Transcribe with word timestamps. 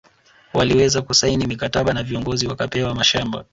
Waliweza 0.53 1.01
kusaini 1.01 1.47
mikataba 1.47 1.93
na 1.93 2.03
viongozi 2.03 2.47
wakapewa 2.47 2.95
mashamaba 2.95 3.45